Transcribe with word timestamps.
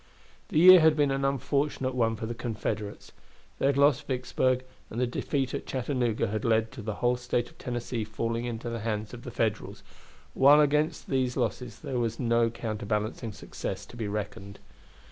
The 0.49 0.57
year 0.57 0.79
had 0.79 0.95
been 0.95 1.11
an 1.11 1.23
unfortunate 1.23 1.93
one 1.93 2.15
for 2.15 2.25
the 2.25 2.33
Confederates. 2.33 3.11
They 3.59 3.67
had 3.67 3.77
lost 3.77 4.07
Vicksburg, 4.07 4.63
and 4.89 4.99
the 4.99 5.05
defeat 5.05 5.53
at 5.53 5.67
Chattanooga 5.67 6.25
had 6.29 6.43
led 6.43 6.71
to 6.71 6.81
the 6.81 6.95
whole 6.95 7.17
State 7.17 7.51
of 7.51 7.59
Tennessee 7.59 8.03
falling 8.03 8.45
into 8.45 8.67
the 8.67 8.79
hands 8.79 9.13
of 9.13 9.21
the 9.21 9.29
Federals, 9.29 9.83
while 10.33 10.59
against 10.59 11.07
these 11.07 11.37
losses 11.37 11.77
there 11.81 11.99
was 11.99 12.19
no 12.19 12.49
counterbalancing 12.49 13.31
success 13.31 13.85
to 13.85 13.95
be 13.95 14.07
reckoned. 14.07 14.57